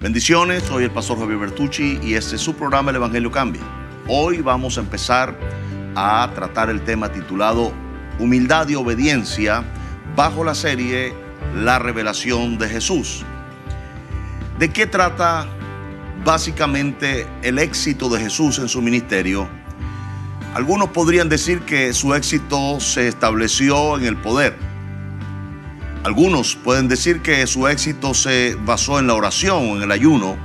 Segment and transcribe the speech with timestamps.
[0.00, 3.62] Bendiciones, soy el pastor Javier Bertucci y este es su programa El Evangelio Cambia.
[4.06, 5.38] Hoy vamos a empezar
[5.94, 7.72] a tratar el tema titulado
[8.18, 9.64] Humildad y Obediencia
[10.14, 11.14] bajo la serie
[11.54, 13.24] La Revelación de Jesús.
[14.58, 15.46] ¿De qué trata
[16.24, 19.48] básicamente el éxito de Jesús en su ministerio?
[20.54, 24.63] Algunos podrían decir que su éxito se estableció en el poder
[26.04, 30.36] algunos pueden decir que su éxito se basó en la oración o en el ayuno,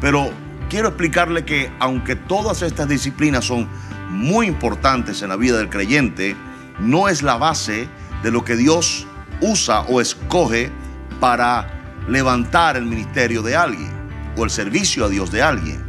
[0.00, 0.30] pero
[0.68, 3.68] quiero explicarle que aunque todas estas disciplinas son
[4.10, 6.36] muy importantes en la vida del creyente,
[6.80, 7.88] no es la base
[8.24, 9.06] de lo que Dios
[9.40, 10.72] usa o escoge
[11.20, 13.92] para levantar el ministerio de alguien
[14.36, 15.84] o el servicio a Dios de alguien.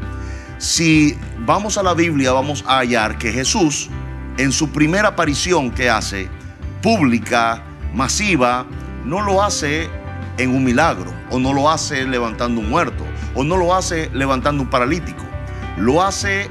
[0.59, 3.89] Si vamos a la Biblia vamos a hallar que Jesús
[4.37, 6.29] en su primera aparición que hace,
[6.83, 7.63] pública,
[7.93, 8.67] masiva,
[9.05, 9.89] no lo hace
[10.37, 13.05] en un milagro, o no lo hace levantando un muerto,
[13.35, 15.23] o no lo hace levantando un paralítico.
[15.77, 16.49] Lo hace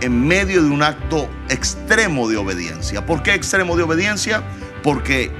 [0.00, 3.04] en medio de un acto extremo de obediencia.
[3.04, 4.42] ¿Por qué extremo de obediencia?
[4.82, 5.30] Porque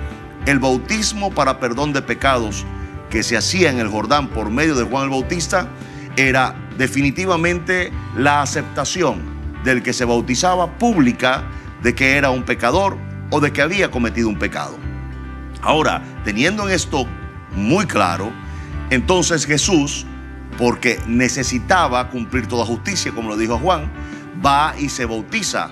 [0.47, 2.65] el bautismo para perdón de pecados
[3.11, 5.69] que se hacía en el Jordán por medio de Juan el Bautista
[6.17, 9.23] era definitivamente la aceptación
[9.65, 11.45] del que se bautizaba pública
[11.83, 12.97] de que era un pecador
[13.31, 14.84] o de que había cometido un pecado.
[15.65, 17.07] Ahora, teniendo en esto
[17.57, 18.31] muy claro,
[18.91, 20.05] entonces Jesús,
[20.59, 23.91] porque necesitaba cumplir toda justicia, como lo dijo Juan,
[24.45, 25.71] va y se bautiza.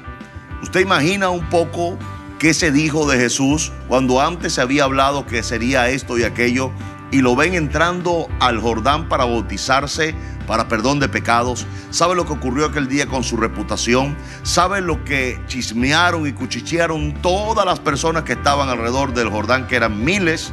[0.62, 1.99] Usted imagina un poco
[2.39, 6.73] qué se dijo de Jesús cuando antes se había hablado que sería esto y aquello
[7.13, 10.15] y lo ven entrando al Jordán para bautizarse
[10.47, 11.67] para perdón de pecados.
[11.91, 14.17] ¿Sabe lo que ocurrió aquel día con su reputación?
[14.43, 19.77] ¿Sabe lo que chismearon y cuchichearon todas las personas que estaban alrededor del Jordán, que
[19.77, 20.53] eran miles?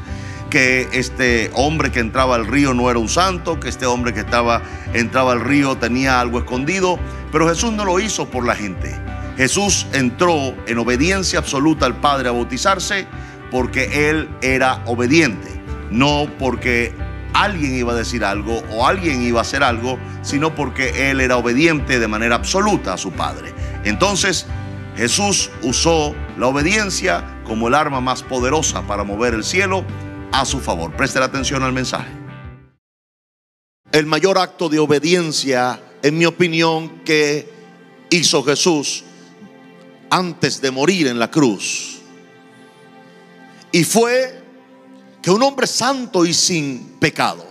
[0.49, 4.21] que este hombre que entraba al río no era un santo, que este hombre que
[4.21, 4.63] estaba
[4.95, 6.97] entraba al río tenía algo escondido,
[7.31, 8.99] pero Jesús no lo hizo por la gente.
[9.37, 13.05] Jesús entró en obediencia absoluta al Padre a bautizarse
[13.51, 15.58] porque él era obediente
[15.91, 16.93] no porque
[17.33, 21.37] alguien iba a decir algo o alguien iba a hacer algo, sino porque él era
[21.37, 23.53] obediente de manera absoluta a su Padre.
[23.83, 24.45] Entonces,
[24.95, 29.85] Jesús usó la obediencia como el arma más poderosa para mover el cielo
[30.31, 30.91] a su favor.
[30.95, 32.09] Preste atención al mensaje.
[33.91, 37.49] El mayor acto de obediencia, en mi opinión, que
[38.09, 39.03] hizo Jesús
[40.09, 42.01] antes de morir en la cruz.
[43.71, 44.38] Y fue
[45.21, 47.45] que un hombre santo y sin pecado,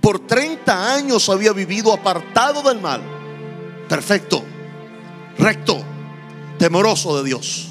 [0.00, 3.00] por 30 años había vivido apartado del mal,
[3.88, 4.42] perfecto,
[5.38, 5.80] recto,
[6.58, 7.68] temoroso de Dios.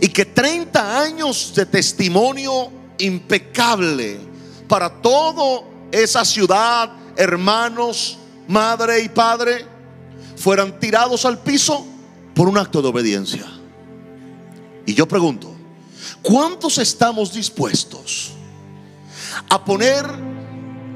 [0.00, 4.18] Y que 30 años de testimonio impecable
[4.66, 8.18] para toda esa ciudad, hermanos,
[8.48, 9.66] madre y padre,
[10.36, 11.86] fueran tirados al piso
[12.34, 13.46] por un acto de obediencia.
[14.92, 15.50] Y yo pregunto,
[16.20, 18.32] ¿cuántos estamos dispuestos
[19.48, 20.04] a poner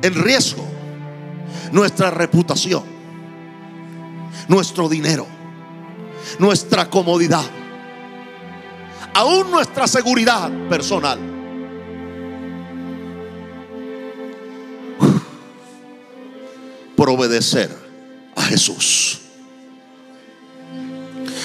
[0.02, 0.62] en riesgo
[1.72, 2.84] nuestra reputación,
[4.48, 5.26] nuestro dinero,
[6.38, 7.46] nuestra comodidad,
[9.14, 11.18] aún nuestra seguridad personal?
[16.94, 17.74] Por obedecer
[18.36, 19.22] a Jesús.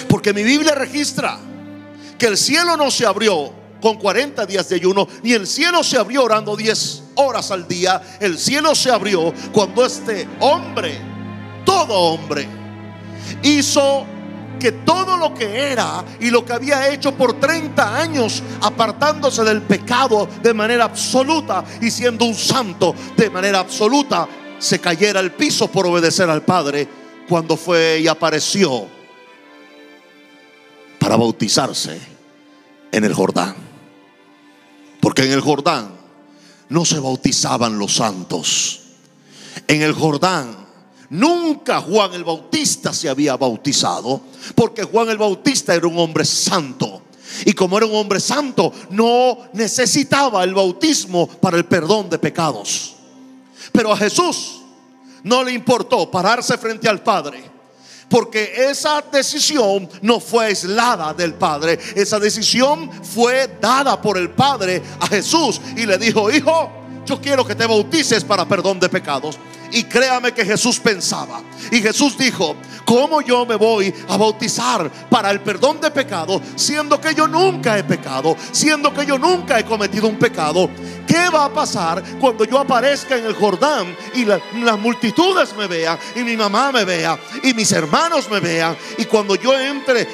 [0.10, 1.40] Porque mi Biblia registra
[2.22, 3.52] que el cielo no se abrió
[3.82, 8.00] con 40 días de ayuno, ni el cielo se abrió orando 10 horas al día.
[8.20, 11.02] El cielo se abrió cuando este hombre,
[11.66, 12.48] todo hombre,
[13.42, 14.06] hizo
[14.60, 19.64] que todo lo que era y lo que había hecho por 30 años, apartándose del
[19.64, 24.28] pecado de manera absoluta y siendo un santo de manera absoluta,
[24.60, 26.88] se cayera al piso por obedecer al Padre
[27.28, 29.01] cuando fue y apareció
[31.02, 32.00] para bautizarse
[32.92, 33.56] en el Jordán.
[35.00, 35.90] Porque en el Jordán
[36.70, 38.82] no se bautizaban los santos.
[39.68, 40.56] En el Jordán
[41.10, 44.22] nunca Juan el Bautista se había bautizado.
[44.54, 47.02] Porque Juan el Bautista era un hombre santo.
[47.46, 52.94] Y como era un hombre santo, no necesitaba el bautismo para el perdón de pecados.
[53.72, 54.62] Pero a Jesús
[55.24, 57.51] no le importó pararse frente al Padre
[58.12, 61.80] porque esa decisión no fue aislada del Padre.
[61.96, 66.70] Esa decisión fue dada por el Padre a Jesús y le dijo, hijo,
[67.06, 69.40] yo quiero que te bautices para perdón de pecados.
[69.72, 71.42] Y créame que Jesús pensaba.
[71.72, 77.00] Y Jesús dijo, ¿cómo yo me voy a bautizar para el perdón de pecados siendo
[77.00, 80.70] que yo nunca he pecado, siendo que yo nunca he cometido un pecado?
[81.08, 85.98] ¿Qué va a pasar cuando yo aparezca en el Jordán y las multitudes me vean
[86.16, 88.76] y mi mamá me vea y mis hermanos me vean?
[88.98, 90.08] Y cuando yo entre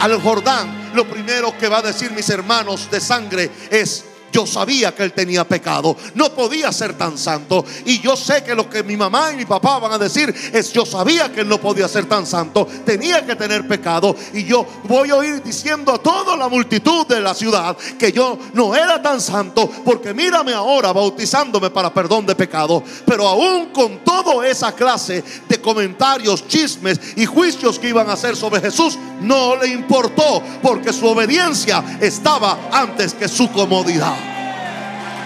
[0.00, 4.04] al Jordán, lo primero que va a decir mis hermanos de sangre es,
[4.34, 5.96] yo sabía que él tenía pecado.
[6.16, 7.64] No podía ser tan santo.
[7.84, 10.72] Y yo sé que lo que mi mamá y mi papá van a decir es,
[10.72, 12.66] yo sabía que él no podía ser tan santo.
[12.84, 14.16] Tenía que tener pecado.
[14.32, 18.36] Y yo voy a ir diciendo a toda la multitud de la ciudad que yo
[18.54, 19.70] no era tan santo.
[19.84, 22.82] Porque mírame ahora bautizándome para perdón de pecado.
[23.06, 28.34] Pero aún con toda esa clase de comentarios, chismes y juicios que iban a hacer
[28.34, 30.42] sobre Jesús, no le importó.
[30.62, 34.16] Porque su obediencia estaba antes que su comodidad.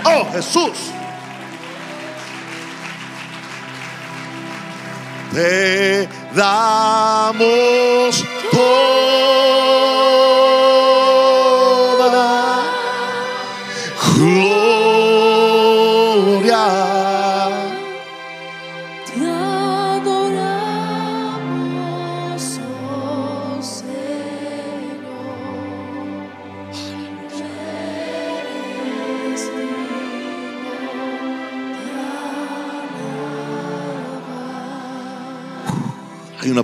[0.05, 0.93] Oh Jesús.
[5.33, 9.98] Te damos toda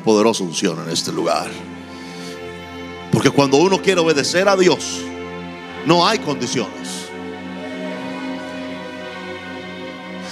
[0.05, 1.51] poderosa unción en este lugar.
[3.11, 5.01] Porque cuando uno quiere obedecer a Dios,
[5.87, 7.05] no hay condiciones.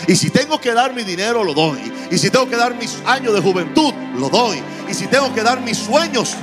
[0.07, 1.81] Y si tengo que dar mi dinero, lo doy.
[2.11, 4.61] Y si tengo que dar mis años de juventud, lo doy.
[4.89, 6.35] Y si tengo que dar mis sueños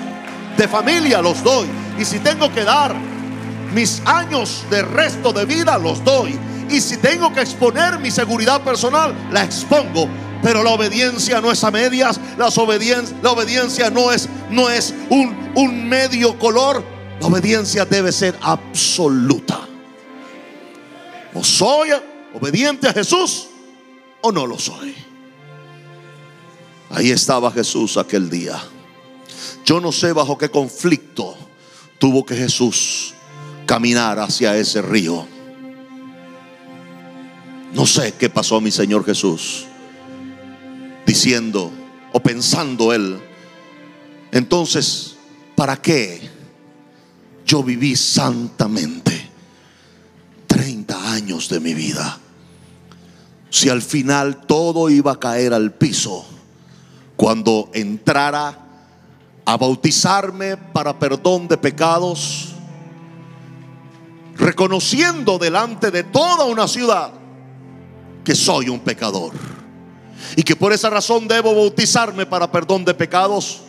[0.58, 1.68] de familia, los doy.
[2.00, 2.96] Y si tengo que dar
[3.74, 6.40] mis años de resto de vida, los doy.
[6.70, 10.08] Y si tengo que exponer mi seguridad personal, la expongo.
[10.42, 12.20] Pero la obediencia no es a medias.
[12.38, 16.84] Las la obediencia no es, no es un, un medio color.
[17.20, 19.60] La obediencia debe ser absoluta.
[21.34, 21.90] O soy
[22.34, 23.48] obediente a Jesús
[24.22, 24.96] o no lo soy.
[26.90, 28.62] Ahí estaba Jesús aquel día.
[29.66, 31.38] Yo no sé bajo qué conflicto
[32.00, 33.14] tuvo que Jesús
[33.66, 35.28] caminar hacia ese río.
[37.74, 39.69] No sé qué pasó mi Señor Jesús
[41.10, 41.72] diciendo
[42.14, 43.20] o pensando él.
[44.32, 45.16] Entonces,
[45.56, 46.30] ¿para qué
[47.44, 49.28] yo viví santamente
[50.46, 52.20] 30 años de mi vida?
[53.50, 56.28] Si al final todo iba a caer al piso
[57.16, 58.60] cuando entrara
[59.46, 62.50] a bautizarme para perdón de pecados,
[64.36, 67.12] reconociendo delante de toda una ciudad
[68.24, 69.59] que soy un pecador
[70.36, 73.62] y que por esa razón debo bautizarme para perdón de pecados.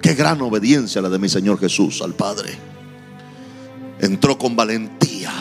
[0.00, 2.56] Qué gran obediencia la de mi Señor Jesús al Padre.
[4.00, 5.32] Entró con valentía,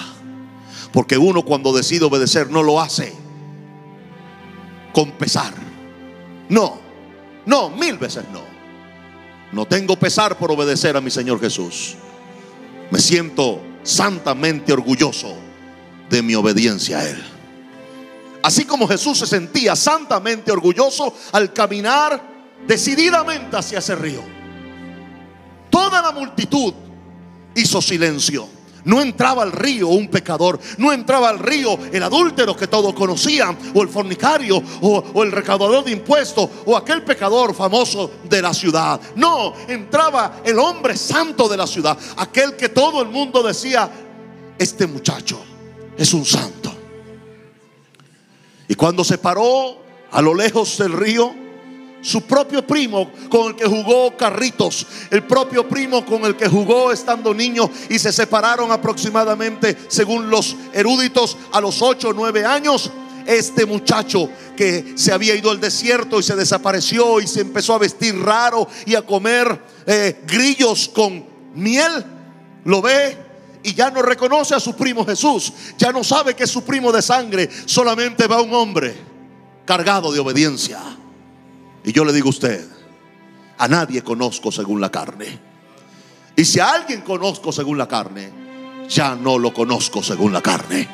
[0.92, 3.14] porque uno cuando decide obedecer no lo hace
[4.94, 5.54] con pesar.
[6.48, 6.80] No,
[7.46, 8.42] no, mil veces no.
[9.52, 11.96] No tengo pesar por obedecer a mi Señor Jesús.
[12.90, 15.36] Me siento santamente orgulloso
[16.10, 17.33] de mi obediencia a Él.
[18.44, 22.22] Así como Jesús se sentía santamente orgulloso al caminar
[22.68, 24.22] decididamente hacia ese río.
[25.70, 26.74] Toda la multitud
[27.56, 28.48] hizo silencio.
[28.84, 33.58] No entraba al río un pecador, no entraba al río el adúltero que todos conocían,
[33.74, 38.54] o el fornicario, o, o el recaudador de impuestos, o aquel pecador famoso de la
[38.54, 39.00] ciudad.
[39.16, 43.90] No, entraba el hombre santo de la ciudad, aquel que todo el mundo decía,
[44.60, 45.42] este muchacho
[45.98, 46.63] es un santo.
[48.74, 49.78] Y cuando se paró
[50.10, 51.32] a lo lejos del río,
[52.02, 56.92] su propio primo con el que jugó carritos, el propio primo con el que jugó
[56.92, 62.90] estando niño y se separaron aproximadamente, según los eruditos, a los 8 o 9 años.
[63.28, 64.28] Este muchacho
[64.58, 68.68] que se había ido al desierto y se desapareció y se empezó a vestir raro
[68.88, 72.04] y a comer eh, grillos con miel,
[72.66, 73.23] lo ve
[73.64, 76.92] y ya no reconoce a su primo Jesús, ya no sabe que es su primo
[76.92, 78.96] de sangre, solamente va un hombre
[79.66, 80.80] cargado de obediencia.
[81.84, 82.68] Y yo le digo a usted,
[83.58, 85.40] a nadie conozco según la carne.
[86.36, 88.32] Y si a alguien conozco según la carne,
[88.90, 90.88] ya no lo conozco según la carne.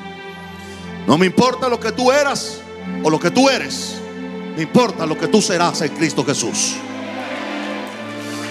[1.08, 2.60] No me importa lo que tú eras
[3.04, 3.96] o lo que tú eres,
[4.56, 6.76] me importa lo que tú serás en Cristo Jesús.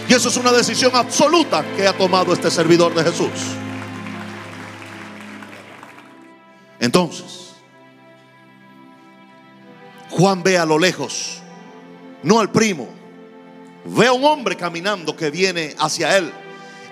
[0.09, 3.31] Y eso es una decisión absoluta que ha tomado este servidor de Jesús.
[6.81, 7.55] Entonces,
[10.11, 11.41] Juan ve a lo lejos,
[12.23, 12.89] no al primo,
[13.85, 16.33] ve a un hombre caminando que viene hacia él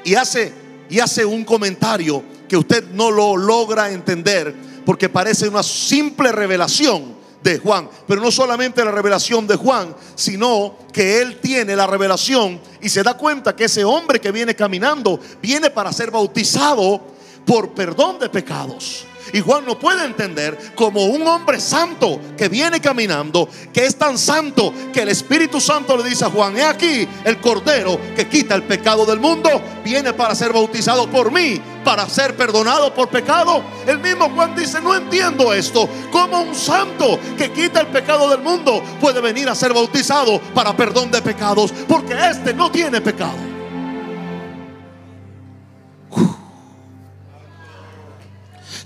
[0.04, 0.52] y hace,
[0.88, 7.16] y hace un comentario que usted no lo logra entender porque parece una simple revelación
[7.42, 7.88] de Juan.
[8.06, 13.02] Pero no solamente la revelación de Juan, sino que él tiene la revelación y se
[13.02, 17.00] da cuenta que ese hombre que viene caminando viene para ser bautizado
[17.44, 19.04] por perdón de pecados.
[19.32, 24.18] Y Juan no puede entender como un hombre santo que viene caminando, que es tan
[24.18, 28.54] santo que el Espíritu Santo le dice a Juan, he aquí el Cordero que quita
[28.54, 29.50] el pecado del mundo,
[29.84, 33.62] viene para ser bautizado por mí, para ser perdonado por pecado.
[33.86, 38.40] El mismo Juan dice, no entiendo esto, como un santo que quita el pecado del
[38.40, 43.55] mundo puede venir a ser bautizado para perdón de pecados, porque este no tiene pecado.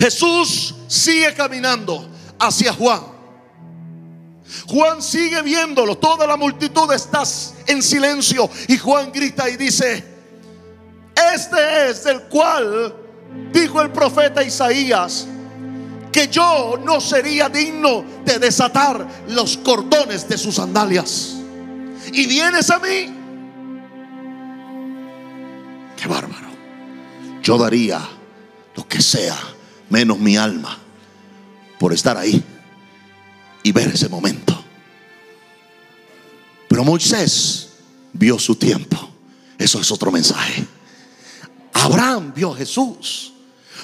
[0.00, 3.02] Jesús sigue caminando hacia Juan.
[4.66, 7.22] Juan sigue viéndolo, toda la multitud está
[7.66, 10.02] en silencio y Juan grita y dice,
[11.34, 12.94] este es el cual
[13.52, 15.26] dijo el profeta Isaías,
[16.10, 21.36] que yo no sería digno de desatar los cordones de sus sandalias.
[22.12, 23.14] Y vienes a mí.
[25.96, 26.48] Qué bárbaro.
[27.42, 28.00] Yo daría
[28.74, 29.36] lo que sea
[29.90, 30.78] menos mi alma,
[31.78, 32.42] por estar ahí
[33.62, 34.64] y ver ese momento.
[36.68, 37.70] Pero Moisés
[38.12, 38.96] vio su tiempo.
[39.58, 40.64] Eso es otro mensaje.
[41.72, 43.32] Abraham vio a Jesús.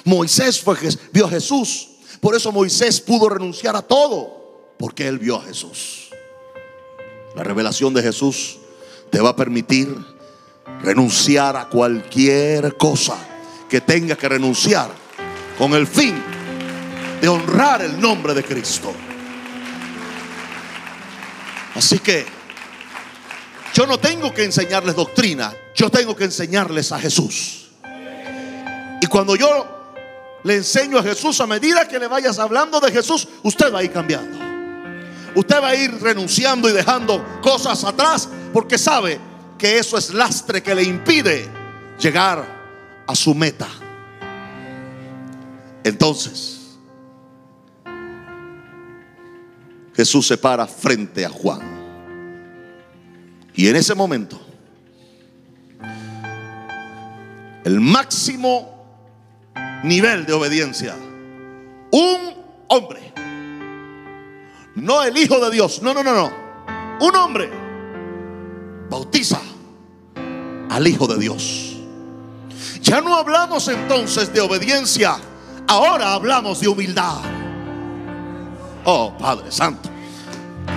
[0.04, 0.76] Moisés fue,
[1.12, 1.88] vio a Jesús.
[2.20, 4.72] Por eso Moisés pudo renunciar a todo.
[4.78, 6.10] Porque él vio a Jesús.
[7.34, 8.58] La revelación de Jesús
[9.10, 9.94] te va a permitir
[10.80, 13.16] renunciar a cualquier cosa
[13.68, 15.05] que tenga que renunciar
[15.58, 16.22] con el fin
[17.20, 18.92] de honrar el nombre de Cristo.
[21.74, 22.26] Así que
[23.74, 27.68] yo no tengo que enseñarles doctrina, yo tengo que enseñarles a Jesús.
[29.00, 29.76] Y cuando yo
[30.44, 33.82] le enseño a Jesús, a medida que le vayas hablando de Jesús, usted va a
[33.82, 34.38] ir cambiando.
[35.34, 39.20] Usted va a ir renunciando y dejando cosas atrás porque sabe
[39.58, 41.46] que eso es lastre que le impide
[41.98, 42.46] llegar
[43.06, 43.68] a su meta.
[45.86, 46.76] Entonces,
[49.94, 51.60] Jesús se para frente a Juan.
[53.54, 54.40] Y en ese momento,
[57.62, 59.00] el máximo
[59.84, 60.96] nivel de obediencia,
[61.92, 62.34] un
[62.66, 63.12] hombre,
[64.74, 66.32] no el Hijo de Dios, no, no, no, no,
[67.00, 67.48] un hombre
[68.90, 69.40] bautiza
[70.68, 71.76] al Hijo de Dios.
[72.82, 75.20] Ya no hablamos entonces de obediencia
[75.68, 77.18] Ahora hablamos de humildad.
[78.84, 79.90] Oh, Padre Santo.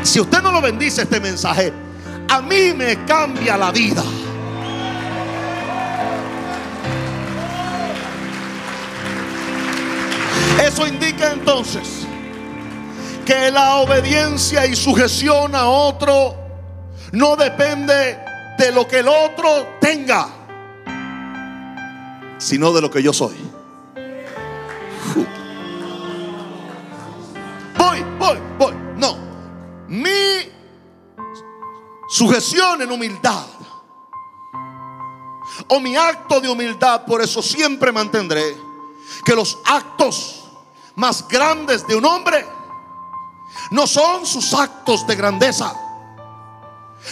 [0.01, 1.72] Si usted no lo bendice este mensaje,
[2.27, 4.03] a mí me cambia la vida.
[10.63, 12.05] Eso indica entonces
[13.25, 16.36] que la obediencia y sujeción a otro
[17.12, 18.19] no depende
[18.58, 20.27] de lo que el otro tenga,
[22.38, 23.49] sino de lo que yo soy.
[30.00, 30.50] Mi
[32.08, 33.46] sujeción en humildad.
[35.68, 38.56] O mi acto de humildad, por eso siempre mantendré
[39.25, 40.46] que los actos
[40.96, 42.46] más grandes de un hombre
[43.72, 45.74] no son sus actos de grandeza.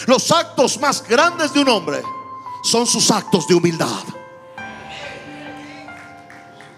[0.06, 2.02] Los actos más grandes de un hombre
[2.62, 4.02] son sus actos de humildad.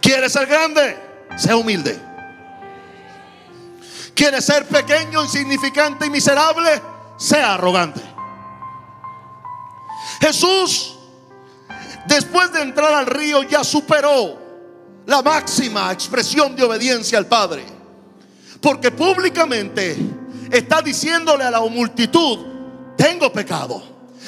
[0.00, 0.98] ¿Quiere ser grande?
[1.36, 2.09] Sea humilde.
[4.20, 6.68] ¿Quiere ser pequeño, insignificante y miserable?
[7.16, 8.02] Sea arrogante.
[10.20, 10.98] Jesús,
[12.06, 14.38] después de entrar al río, ya superó
[15.06, 17.64] la máxima expresión de obediencia al Padre.
[18.60, 19.96] Porque públicamente
[20.50, 22.40] está diciéndole a la multitud,
[22.98, 23.82] tengo pecado.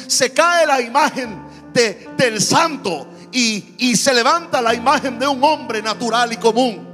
[0.06, 5.44] Se cae la imagen de, del santo y, y se levanta la imagen de un
[5.44, 6.91] hombre natural y común.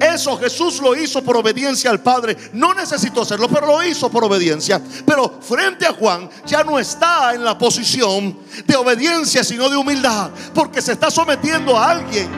[0.00, 2.36] Eso Jesús lo hizo por obediencia al Padre.
[2.52, 4.80] No necesitó hacerlo, pero lo hizo por obediencia.
[5.06, 10.30] Pero frente a Juan ya no está en la posición de obediencia, sino de humildad.
[10.54, 12.28] Porque se está sometiendo a alguien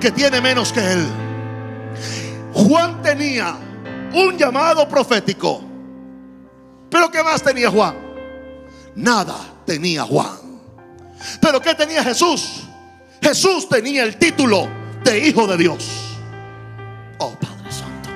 [0.00, 1.06] que tiene menos que él.
[2.52, 3.56] Juan tenía
[4.14, 5.62] un llamado profético.
[6.90, 7.96] Pero ¿qué más tenía Juan?
[8.94, 10.38] Nada tenía Juan.
[11.40, 12.62] Pero ¿qué tenía Jesús?
[13.20, 14.68] Jesús tenía el título
[15.02, 16.03] de Hijo de Dios.
[17.18, 18.10] Oh Padre Santo.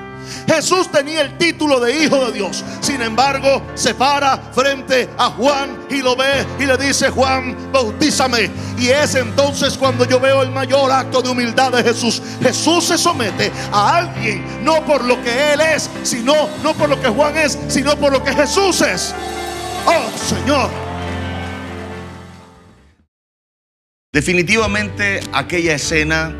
[0.47, 2.63] Jesús tenía el título de hijo de Dios.
[2.81, 8.49] Sin embargo, se para frente a Juan y lo ve y le dice, Juan, bautízame.
[8.77, 12.21] Y es entonces cuando yo veo el mayor acto de humildad de Jesús.
[12.41, 16.99] Jesús se somete a alguien, no por lo que Él es, sino, no por lo
[16.99, 19.13] que Juan es, sino por lo que Jesús es.
[19.85, 20.69] Oh Señor.
[24.11, 26.33] Definitivamente aquella escena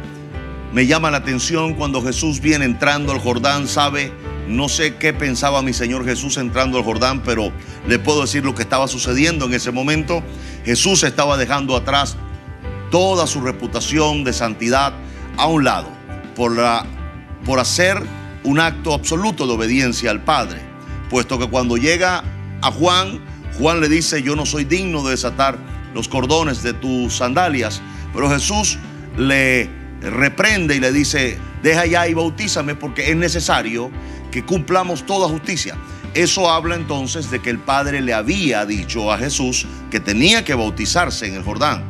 [0.74, 4.12] me llama la atención cuando Jesús viene entrando al Jordán, sabe,
[4.48, 7.52] no sé qué pensaba mi Señor Jesús entrando al Jordán, pero
[7.88, 10.24] le puedo decir lo que estaba sucediendo en ese momento.
[10.66, 12.18] Jesús estaba dejando atrás
[12.92, 14.94] toda su reputación de santidad
[15.38, 15.90] a un lado
[16.36, 16.56] por,
[17.46, 18.02] por hacer
[18.44, 20.60] un acto absoluto de obediencia al Padre,
[21.10, 22.24] puesto que cuando llega
[22.62, 23.22] a Juan,
[23.58, 25.58] Juan le dice, yo no soy digno de desatar
[25.94, 27.82] los cordones de tus sandalias,
[28.14, 28.78] pero Jesús
[29.18, 33.92] le reprende y le dice, deja ya y bautízame porque es necesario
[34.32, 35.76] que cumplamos toda justicia.
[36.14, 40.56] Eso habla entonces de que el Padre le había dicho a Jesús que tenía que
[40.56, 41.84] bautizarse en el Jordán.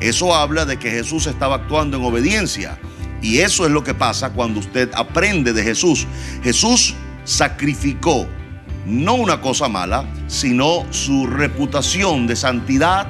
[0.00, 2.78] Eso habla de que Jesús estaba actuando en obediencia.
[3.20, 6.06] Y eso es lo que pasa cuando usted aprende de Jesús.
[6.42, 6.94] Jesús
[7.24, 8.28] sacrificó
[8.86, 13.08] no una cosa mala, sino su reputación de santidad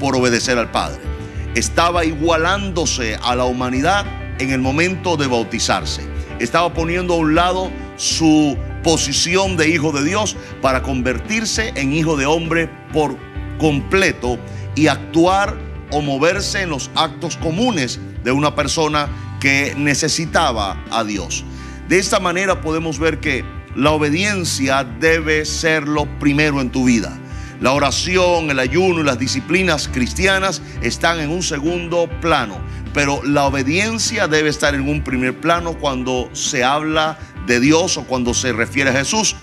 [0.00, 1.09] por obedecer al Padre
[1.54, 4.06] estaba igualándose a la humanidad
[4.38, 6.02] en el momento de bautizarse.
[6.38, 12.16] Estaba poniendo a un lado su posición de hijo de Dios para convertirse en hijo
[12.16, 13.16] de hombre por
[13.58, 14.38] completo
[14.74, 15.58] y actuar
[15.90, 19.08] o moverse en los actos comunes de una persona
[19.40, 21.44] que necesitaba a Dios.
[21.88, 27.19] De esta manera podemos ver que la obediencia debe ser lo primero en tu vida.
[27.60, 32.58] La oración, el ayuno y las disciplinas cristianas están en un segundo plano,
[32.94, 38.04] pero la obediencia debe estar en un primer plano cuando se habla de Dios o
[38.04, 39.36] cuando se refiere a Jesús.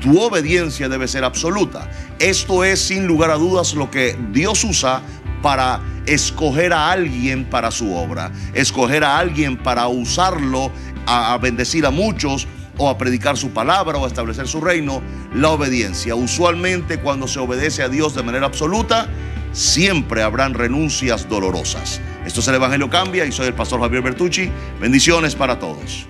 [0.00, 1.88] Tu obediencia debe ser absoluta.
[2.18, 5.02] Esto es sin lugar a dudas lo que Dios usa
[5.40, 10.72] para escoger a alguien para su obra, escoger a alguien para usarlo
[11.06, 12.48] a, bendecir a muchos
[12.80, 15.02] o a predicar su palabra o a establecer su reino,
[15.34, 16.14] la obediencia.
[16.14, 19.06] Usualmente cuando se obedece a Dios de manera absoluta,
[19.52, 22.00] siempre habrán renuncias dolorosas.
[22.24, 24.50] Esto es el Evangelio Cambia y soy el pastor Javier Bertucci.
[24.80, 26.06] Bendiciones para todos.